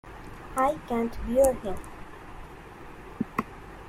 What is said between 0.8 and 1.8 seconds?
can't bear him.